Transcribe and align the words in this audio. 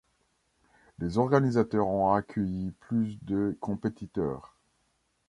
Les 0.97 1.19
organisateurs 1.19 1.85
ont 1.87 2.11
accueilli 2.15 2.71
plus 2.79 3.23
de 3.23 3.55
compétiteurs. 3.59 4.57